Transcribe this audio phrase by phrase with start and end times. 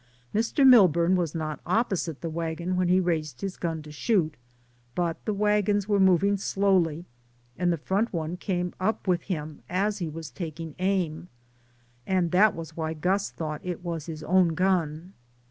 [0.33, 0.65] Mr.
[0.65, 4.33] Milburn was not opposite the wagon when he raised his gun to shoot,
[4.95, 7.05] but the wagons were moving slowly
[7.55, 11.27] and the front one came up with him as he was taking aim,
[12.07, 15.13] and that was why Gus thought it was his own gun.